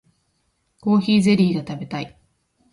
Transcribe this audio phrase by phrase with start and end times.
[0.79, 2.17] コーヒーゼリーが食べたい